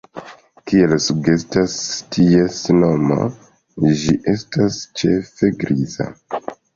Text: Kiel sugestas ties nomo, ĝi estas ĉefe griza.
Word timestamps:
Kiel 0.69 0.93
sugestas 1.07 1.75
ties 2.15 2.57
nomo, 2.77 3.17
ĝi 4.05 4.15
estas 4.33 4.79
ĉefe 5.03 5.51
griza. 5.65 6.09